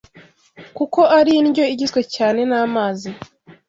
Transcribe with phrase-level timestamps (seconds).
[0.77, 3.09] kuko ari indyo igizwe cyane n’amazi